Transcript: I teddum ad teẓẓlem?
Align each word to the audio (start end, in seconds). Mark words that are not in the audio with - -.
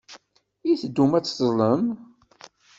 I 0.71 0.73
teddum 0.81 1.11
ad 1.17 1.25
teẓẓlem? 1.25 1.83